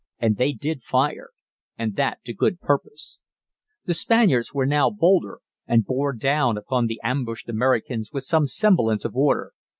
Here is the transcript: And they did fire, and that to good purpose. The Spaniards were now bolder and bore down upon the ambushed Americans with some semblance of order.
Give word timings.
And 0.17 0.37
they 0.37 0.51
did 0.51 0.81
fire, 0.81 1.29
and 1.77 1.95
that 1.95 2.23
to 2.23 2.33
good 2.33 2.59
purpose. 2.59 3.19
The 3.85 3.93
Spaniards 3.93 4.51
were 4.51 4.65
now 4.65 4.89
bolder 4.89 5.41
and 5.67 5.85
bore 5.85 6.13
down 6.13 6.57
upon 6.57 6.87
the 6.87 6.99
ambushed 7.03 7.49
Americans 7.49 8.11
with 8.11 8.23
some 8.23 8.47
semblance 8.47 9.05
of 9.05 9.15
order. 9.15 9.53